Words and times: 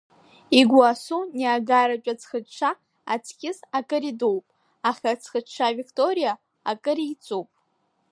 Игуасу 0.59 1.19
Ниагаратә 1.37 2.09
аӡхыҽҽа 2.13 2.69
аҵкьыс 3.13 3.57
акыр 3.77 4.03
идууп, 4.11 4.45
аха 4.89 5.07
аӡхыҽҽа 5.13 5.75
Викториа 5.77 6.33
акыр 6.71 6.97
еиҵуп. 7.05 7.49